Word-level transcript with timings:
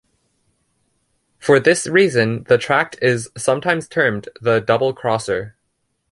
For 1.37 1.59
this 1.59 1.85
reason 1.85 2.45
the 2.45 2.57
tract 2.57 2.97
is 3.03 3.29
sometimes 3.37 3.87
termed 3.87 4.29
the 4.41 4.59
double-crosser. 4.59 5.55